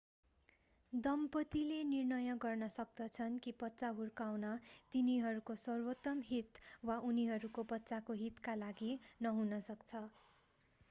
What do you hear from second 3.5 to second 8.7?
बच्चा हुर्काउन तिनीहरूको सर्वोत्तम हित वा उनीहरूको बच्चाको हितका